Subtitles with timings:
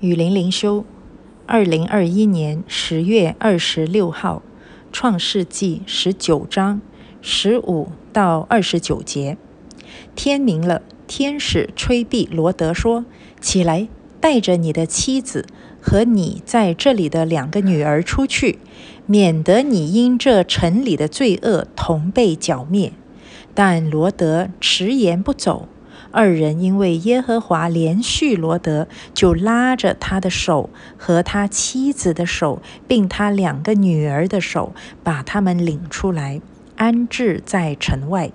[0.00, 0.84] 雨林灵修，
[1.46, 4.42] 二零二一年十月二十六号，
[4.92, 6.82] 创世纪十九章
[7.22, 9.38] 十五到二十九节。
[10.14, 13.06] 天明了，天使吹壁罗德说
[13.40, 13.88] ：“起来，
[14.20, 15.46] 带着你的妻子
[15.80, 18.58] 和你在这里的两个女儿出去，
[19.06, 22.92] 免得你因这城里的罪恶同被剿灭。”
[23.54, 25.66] 但罗德迟延不走。
[26.16, 34.72] 二人因为耶和华连续罗德，就拉着他的手和他妻子的手，并他两个女儿的手，
[35.04, 36.40] 把他们领出来，
[36.76, 38.32] 安置在城外。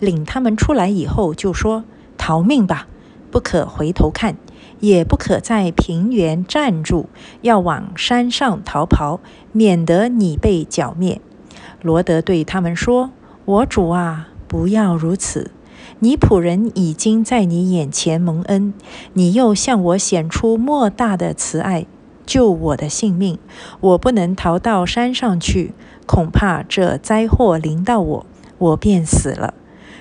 [0.00, 1.84] 领他们出来以后，就说
[2.18, 2.88] ：“逃命吧，
[3.30, 4.36] 不可回头看，
[4.80, 7.08] 也不可在平原站住，
[7.42, 9.20] 要往山上逃跑，
[9.52, 11.20] 免得你被剿灭。”
[11.80, 13.12] 罗德对他们说
[13.46, 15.52] ：“我主啊，不要如此。”
[16.00, 18.72] 你仆人已经在你眼前蒙恩，
[19.12, 21.86] 你又向我显出莫大的慈爱，
[22.24, 23.38] 救我的性命。
[23.80, 25.74] 我不能逃到山上去，
[26.06, 28.26] 恐怕这灾祸临到我，
[28.58, 29.54] 我便死了。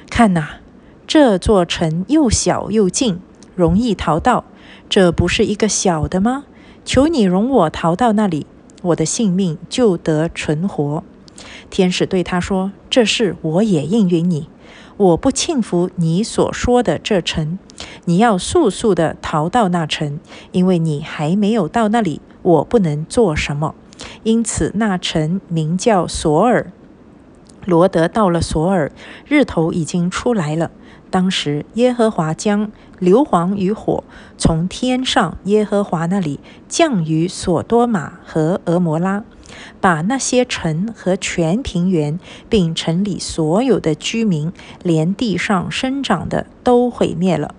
[0.10, 0.60] 看哪，
[1.06, 3.20] 这座城又小又近，
[3.56, 4.46] 容易逃到，
[4.90, 6.46] 这不是一个小的吗？
[6.86, 8.48] 求你容我逃到那里，
[8.82, 11.04] 我的性命就得存活。
[11.70, 14.50] 天使对他说：“这事我也应允你。”
[15.00, 17.58] 我不庆服你所说的这城，
[18.04, 20.20] 你要速速的逃到那城，
[20.52, 23.76] 因为你还没有到那里，我不能做什么。
[24.24, 26.74] 因此，那城名叫索尔。
[27.64, 28.92] 罗德到了索尔，
[29.26, 30.70] 日头已经出来了。
[31.10, 32.70] 当时，耶和华将
[33.00, 34.04] 硫磺与火
[34.38, 39.24] 从天上耶和华那里降于索多玛和俄摩拉。
[39.82, 42.20] 把那些城和全平原，
[42.50, 44.52] 并城里所有的居民，
[44.84, 47.56] 连地上生长的都毁灭了。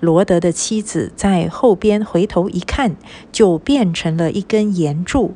[0.00, 2.96] 罗德的妻子在后边回头一看，
[3.30, 5.34] 就变成了一根岩柱。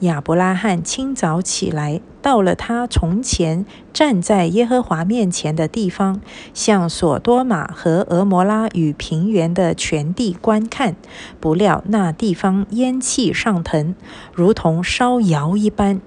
[0.00, 6.20] 亚伯拉罕清早起来，到了他从前站在耶和华面前的地方，
[6.52, 10.94] 向索多玛和俄摩拉与平原的全地观看。
[11.40, 13.94] 不料那地方烟气上腾，
[14.34, 16.02] 如同烧窑一般。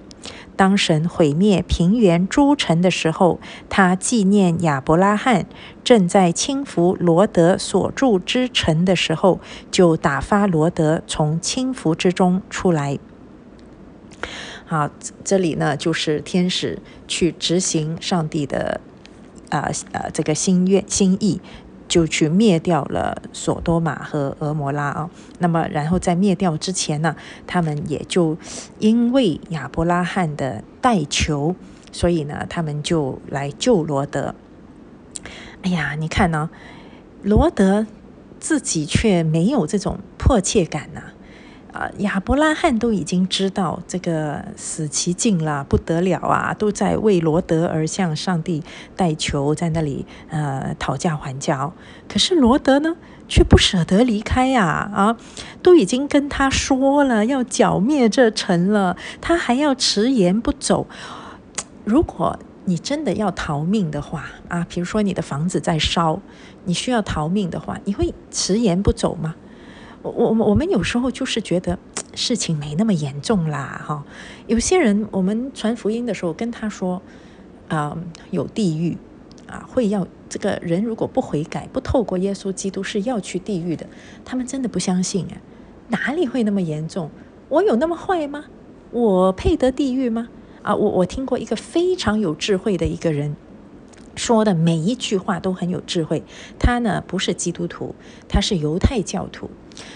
[0.54, 5.46] 当神毁灭平原诸城的时候，他纪念亚伯拉罕
[5.82, 9.40] 正在轻浮罗德所住之城的时候，
[9.72, 13.00] 就打发罗德从轻浮之中出来。
[14.72, 14.90] 好，
[15.22, 18.80] 这里呢就是天使去执行上帝的
[19.50, 21.42] 啊呃这个心愿心意，
[21.86, 25.10] 就去灭掉了索多玛和俄摩拉啊。
[25.40, 27.14] 那么，然后在灭掉之前呢，
[27.46, 28.38] 他们也就
[28.78, 31.54] 因为亚伯拉罕的代求，
[31.92, 34.34] 所以呢，他们就来救罗德。
[35.60, 36.48] 哎呀，你看呢，
[37.20, 37.86] 罗德
[38.40, 41.02] 自己却没有这种迫切感呢。
[41.72, 48.62] 啊亚伯拉罕都已经知道这个死期近了，不得了啊，都在为罗德而向上帝
[48.94, 51.72] 代求，在那里呃讨价还价。
[52.08, 52.96] 可是罗德呢，
[53.26, 55.16] 却不舍得离开呀，啊，
[55.62, 60.86] 都已经跟他说了要剿灭这城了，他还要迟延不走。
[61.84, 66.20] 如果你真的要逃命的话啊，比如说你的房子在烧，
[66.64, 69.34] 你需要逃命的话，你会迟延不走吗？
[70.02, 71.78] 我我我们有时候就是觉得
[72.14, 74.04] 事情没那么严重啦，哈。
[74.46, 77.00] 有些人我们传福音的时候跟他说，
[77.68, 77.96] 啊，
[78.30, 78.98] 有地狱，
[79.46, 83.86] 啊，会要这个人如果不悔改，不透过耶稣基督是要去地狱的。
[84.24, 85.40] 他们真的不相信哎，
[85.88, 87.10] 哪里会那么严重？
[87.48, 88.46] 我有那么坏吗？
[88.90, 90.28] 我配得地狱吗？
[90.62, 93.36] 啊，我我听过一个非常有智慧的一个人。
[94.14, 96.22] 说的每一句话都很有智慧。
[96.58, 97.94] 他呢不是基督徒，
[98.28, 99.48] 他是犹太教徒。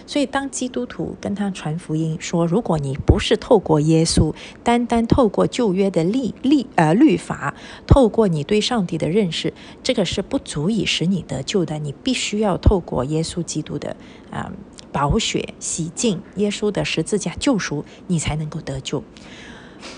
[0.06, 7.54] 所以当基督徒跟他传福音说，如果你不是透过耶稣，单单透过旧约的律律呃律法，
[7.86, 11.78] 透过你对上帝的认识，这个是不足以使你得救的。
[11.78, 13.96] 你必须要透过耶稣基督的
[14.30, 14.52] 啊
[14.92, 19.02] 宝血洗净，耶稣的十字架救赎，你才能够得救。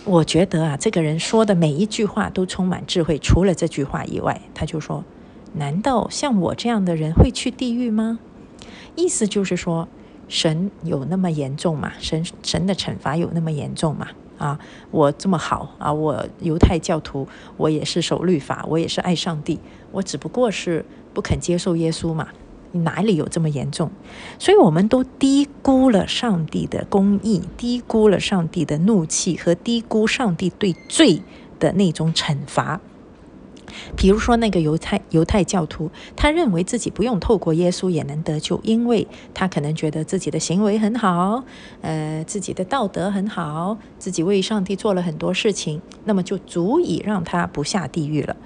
[0.04, 5.04] 我觉得啊，这个人说的每一句话都充满智慧，除了这句话以外，他就说
[5.54, 8.18] ：“难道像我这样的人会去地狱吗？”
[8.96, 9.88] 意思就是说，
[10.28, 11.92] 神有那么严重吗？
[11.98, 14.08] 神神的惩罚有那么严重吗？
[14.38, 14.58] 啊，
[14.90, 17.26] 我这么好啊，我犹太教徒，
[17.56, 19.58] 我也是守律法，我也是爱上帝，
[19.90, 22.28] 我只不过是不肯接受耶稣嘛。
[22.72, 23.90] 哪里有这么严重？
[24.38, 31.22] 所以我们都低估了上帝的公义，低估了上帝的怒气，和低估上帝对罪
[31.58, 32.78] 的那种惩罚。
[33.96, 41.44] 比如说那个犹太犹太教徒，他认为自己不用透过耶稣也能得救，因为他可能觉得自己的行为很好，
[41.80, 48.36] 呃，自己的道德很好，自己为上帝做了很多事情，那么就足以让他不下地狱了。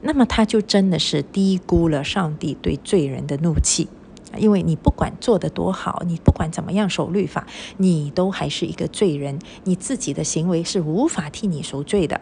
[0.00, 3.88] 那么他就真的是低估了上帝对罪人的怒气，
[4.36, 7.48] 因为你不管做得多好，你不管怎么样守律法，
[7.78, 12.20] 你都还是一个罪人，你自己的行为是无法替你赎罪的，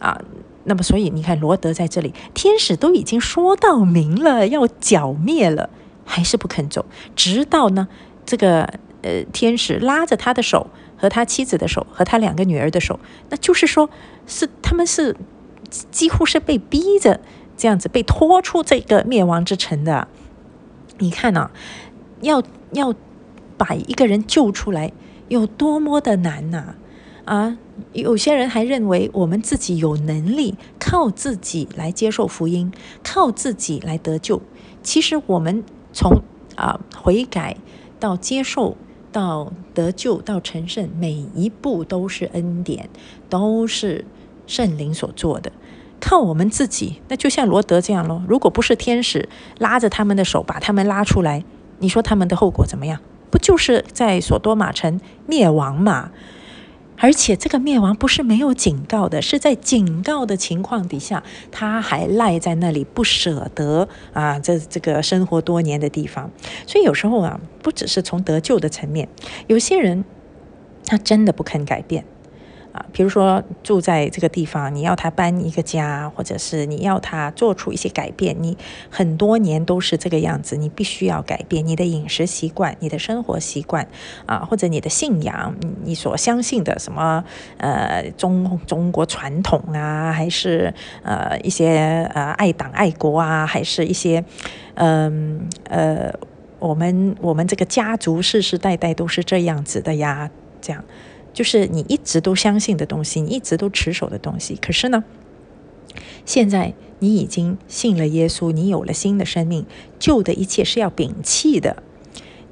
[0.00, 0.20] 啊，
[0.66, 5.70] 那么所以你看罗德在这里，天使都已经说到明了要剿灭了，
[6.04, 6.84] 还是不肯走，
[7.16, 7.88] 直到呢
[8.24, 8.64] 这个
[9.02, 13.88] 呃天使拉着他的手和他妻子的手和他两个女儿的手，那就是说
[14.26, 15.16] 是他们是。
[15.90, 17.20] 几乎是被逼着
[17.56, 20.06] 这样子被拖出这个灭亡之城的。
[20.98, 21.50] 你看呐，
[22.20, 22.40] 要
[22.70, 22.94] 要
[23.56, 24.92] 把一个人救出来
[25.26, 26.76] 有多么的难呐！
[27.24, 27.58] 啊，
[27.92, 34.40] 有些人还认为我们自己有能力靠自己来接受福音，靠自己来得救。
[34.82, 36.22] 其实我们从
[36.56, 37.56] 啊悔改
[37.98, 38.76] 到接受
[39.12, 42.88] 到得救到成圣，每一步都是恩典，
[43.28, 44.04] 都是。
[44.48, 45.50] 圣灵所做的，
[45.98, 48.22] 靠我们自己，那就像罗德这样咯。
[48.28, 49.28] 如果不是天使
[49.58, 51.42] 拉着他们的手把他们拉出来，
[51.80, 53.00] 你说他们的后果怎么样？
[53.28, 56.12] 不就是在索多玛城灭亡嘛？
[56.98, 61.22] 而且这个灭亡不是没有警告的，是在警告的情况底下，
[61.52, 64.38] 他还赖在那里不舍得啊！
[64.38, 66.30] 这这个生活多年的地方，
[66.66, 69.08] 所以有时候啊，不只是从得救的层面，
[69.46, 70.04] 有些人
[70.86, 72.04] 他真的不肯改变。
[72.76, 78.56] 啊，比如说住在这个地方，你要他搬一个家，或者是你要他做出一些改变，你
[78.90, 83.88] 很多年都是这个样子，你必须要改变你的饮食习惯、你的生活习惯
[84.26, 87.24] 啊，或者你的信仰，你所相信的什么
[87.56, 94.22] 呃中中国传统啊，还是呃一些呃爱党爱国啊，还是一些
[94.74, 96.12] 嗯呃
[96.58, 100.28] 我们我们这个家族世世代代都是这样子的呀，
[100.60, 100.84] 这样。
[101.36, 104.56] 就是你一直都相信的东西，你一直都持守的东西。
[104.56, 105.04] 可是呢，
[106.24, 109.66] 现在你已经信了耶稣，你有了新的生命，
[109.98, 111.82] 旧的一切是要摒弃的。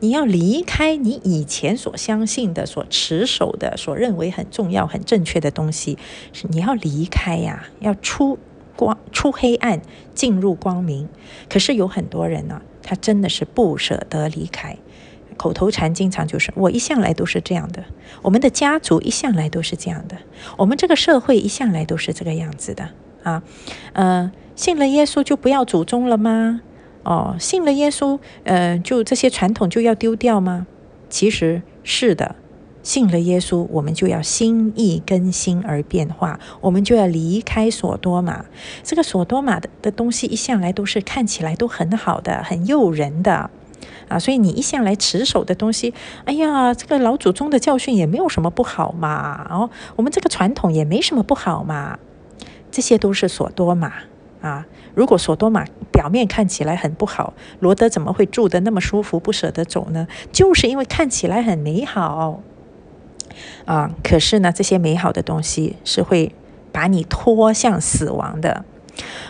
[0.01, 5.97] 你要离开你以前所相信的、所持守的、所认为很重要、很正确的东西，
[6.35, 8.39] 是你要离开呀，要出
[8.77, 9.81] 光、出黑暗，
[10.15, 11.09] 进入光明。
[11.49, 14.77] 可是有很多人呢，他真的是不舍得离开。
[15.37, 17.85] 口头禅经常就是我一向来都是这样的，
[18.23, 20.17] 我们的家族一向来都是这样的，
[20.57, 22.89] 我们这个社会一向来都是这个样子的
[23.23, 23.43] 啊。
[23.93, 26.61] 呃，信了耶稣就不要祖宗了吗？
[27.03, 30.67] 哦，信了耶稣，呃，就这些传统就要丢掉吗？
[31.11, 32.37] 其实是的，
[32.83, 38.47] 信了耶稣，我们就要心意更新而变化，我们就要离开索多玛。
[38.83, 43.51] 这个索多玛的的东西一向来都是看起来都很好的，很诱人的。
[44.15, 45.93] 啊，所以你一向来持守的东西，
[46.25, 51.99] 哎呀，这个老祖宗的教训也没有什么不好嘛，哦，我们这个传统也没什么不好嘛，
[52.71, 53.93] 这些都是所多玛
[54.41, 54.67] 啊。
[54.95, 60.07] 如果所多玛表面看起来很不好，罗德怎么会住得那么舒服，不舍得走呢？
[60.31, 62.41] 就是因为看起来很美好
[63.65, 66.33] 啊，可是呢，这些美好的东西是会
[66.71, 68.65] 把你拖向死亡的。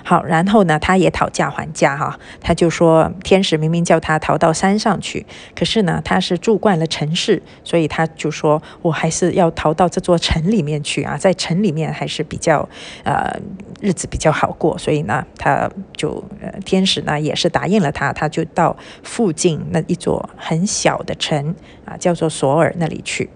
[0.04, 5.24] 好，然后呢，他也讨价还价哈，他就说天使明明叫他逃到山上去，
[5.54, 12.68] 可是呢，他是住惯了城市，所以他就说我还是要逃到这座城里面去啊，在城里面还是比较
[13.04, 13.34] 呃
[13.80, 16.22] 日子比较好过，所以呢，他就
[16.66, 21.54] 天使呢也是答应了他，他就到附近那一座很小的城
[21.86, 23.30] 啊，叫做索尔那里去。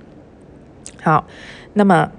[1.03, 1.27] 好，
[1.73, 2.13] 那么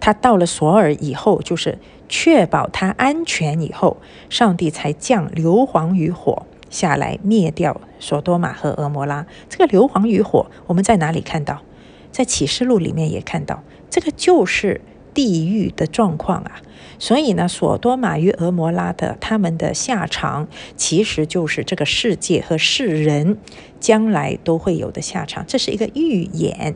[0.00, 1.78] 他到了索尔以后，就是。
[2.10, 3.96] 确保他安全以后，
[4.28, 9.24] 上帝才降硫磺与火下来灭掉索多玛和俄摩拉。
[9.48, 11.62] 这个硫磺与火，我们在哪里看到？
[12.10, 14.80] 在启示录里面也看到，这个就是
[15.14, 16.60] 地狱的状况啊。
[16.98, 23.38] 所以呢，索多玛与俄摩拉的他们的下场，其实就是这个世界和世人
[23.78, 25.44] 将来都会有的下场。
[25.46, 26.74] 这是一个预演。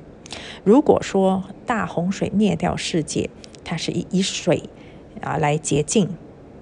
[0.63, 3.29] 如果说大洪水灭掉世界，
[3.65, 4.63] 它是以以水。
[5.25, 6.09] 啊，来洁净，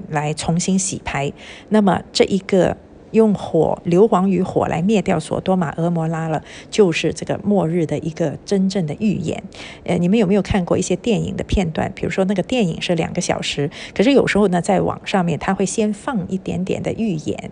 [0.09, 1.33] 来重新洗牌。
[1.69, 2.77] 那么，这一个
[3.11, 9.43] 用火硫磺与火来灭掉索多玛、俄摩拉了，就是这个末日的一个真正的预言。
[9.85, 11.93] 呃，你们有没有看过一些电影的片段？
[11.95, 17.51] 比如说，那个电影是两个小时，可是有时候呢，在网上面他会先放一点点的预言，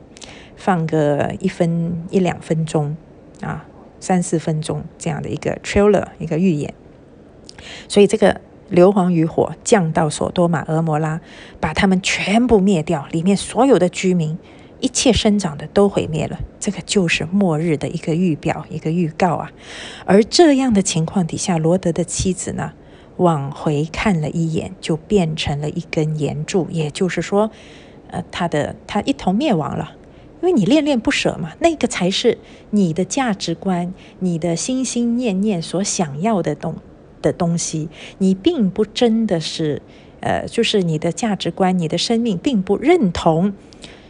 [0.56, 2.96] 放个一分一两分钟
[3.42, 3.66] 啊，
[3.98, 6.72] 三四分钟这样的一个 trailer，一个预言。
[7.88, 8.40] 所以这个。
[8.70, 11.20] 硫磺与火降到索多玛、俄摩拉，
[11.60, 14.38] 把他们全部灭掉，里面所有的居民、
[14.80, 16.38] 一切生长的都毁灭了。
[16.58, 19.50] 这个就是末日的一个预表、一个预告啊。
[20.04, 22.72] 而这样的情况底下，罗德的妻子呢，
[23.16, 27.50] 往回看了一眼，就变成了一根岩柱，也就是说，
[28.10, 29.92] 呃，他的他一同灭亡了。
[30.42, 32.38] 因为你恋恋不舍嘛，那个才是
[32.70, 36.74] 你的价值观，你的心心念念所想要的东
[37.22, 37.88] 的东西。
[38.18, 39.82] 你并不真的是，
[40.20, 43.52] 呃，就是你的价值观，你的生命并不认同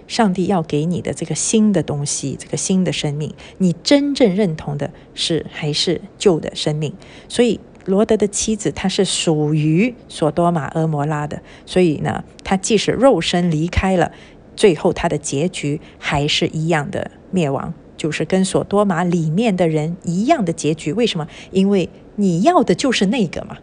[0.07, 3.33] 上帝要给你的这个新的东西，这个新的生命。
[3.59, 6.93] 你真正认同的是还是旧的生命。
[7.29, 11.41] 所以罗德的妻子，她是属于索多玛、俄摩拉的。
[11.65, 14.13] 所以呢，他即使肉身离开了。
[14.57, 20.93] 最后，他的结局还是一样的灭亡，就是跟索多玛里面的人一样的结局。
[20.93, 21.27] 为什么？
[21.51, 21.89] 因为
[22.21, 23.59] 你要的就是那个嘛。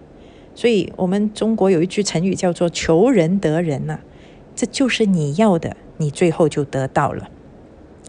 [0.55, 3.99] 所以，我们中国有一句成语叫做“求人得人”呐，
[4.55, 7.29] 这就是你要的，你最后就得到了。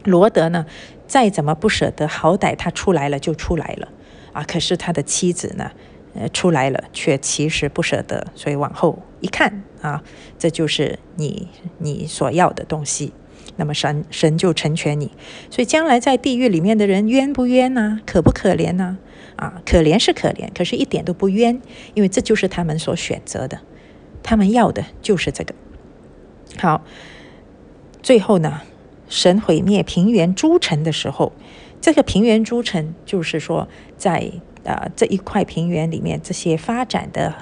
[0.05, 0.64] 罗德呢，
[1.07, 3.88] 再怎么不舍得，好歹他出来了就出来了
[4.33, 4.43] 啊。
[4.43, 5.71] 可是他的妻子呢？
[6.14, 10.02] 呃，出来了，却其实不舍得，所以往后一看啊，
[10.38, 13.12] 这就是你你所要的东西。
[13.57, 15.12] 那么神神就成全你，
[15.50, 18.00] 所以将来在地狱里面的人冤不冤呢？
[18.07, 18.97] 可不可怜呢？
[19.38, 21.61] 啊可怜是可怜，可是一点都不冤，
[21.95, 23.59] 因为这就是他们所选择的，
[24.23, 25.54] 他们要的就是这个。
[26.59, 26.85] 好，
[28.02, 28.61] 最后呢，
[29.09, 31.33] 神毁灭平原诸城的时候，
[31.80, 33.66] 这个平原诸城就是说
[33.97, 34.30] 在。
[34.64, 37.33] 呃，这一块平原里面，这些发展的，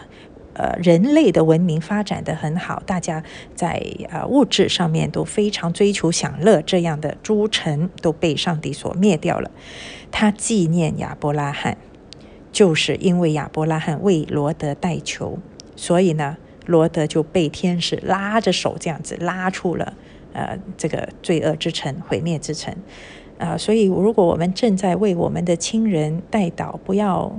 [0.59, 3.23] 呃，人类的文明发展的很好，大家
[3.55, 9.51] 在呃物质上面都非常追求享乐，这样的诸城都被上帝所灭掉了。
[10.11, 11.77] 他纪念亚伯拉罕，
[12.51, 15.39] 就是因为亚伯拉罕为罗德代求，
[15.77, 19.93] 所以呢，罗德就被天使拉着手这样子拉出了
[20.33, 22.75] 呃这个罪恶之城、毁灭之城。
[23.39, 27.39] 啊，所以如果我们正在为我们的亲人代祷，不要，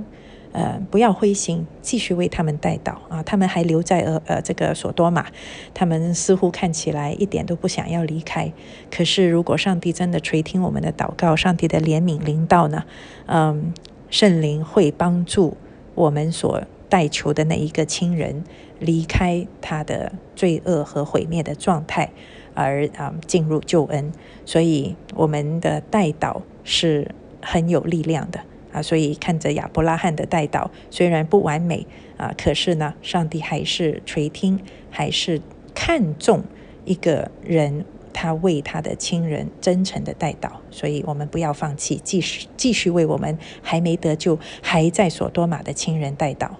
[0.52, 3.22] 呃，不要灰心，继续为他们代祷啊。
[3.22, 5.26] 他们还留在呃呃这个索多玛，
[5.74, 8.52] 他们似乎看起来一点都不想要离开。
[8.90, 12.84] 可是如果上帝真的垂听我们的祷告，上帝的怜悯临到呢，
[13.26, 13.72] 嗯，
[14.10, 15.56] 圣灵会帮助
[15.94, 18.44] 我们所代求的那一个亲人
[18.78, 22.10] 离开他的罪恶和毁灭的状态。
[22.54, 24.10] 而啊，进入救恩，
[24.44, 28.40] 所以我们的代祷是很有力量的
[28.82, 35.40] 所以看着亚伯拉罕的代祷，虽然不完美啊，可是呢，上帝还是垂听，还是
[35.74, 36.42] 看重
[36.84, 40.50] 一个人他为他的亲人真诚的代祷。
[40.70, 46.50] 所以我们不要放弃，继续继续为我们还没得救、还在所多玛的亲人代祷。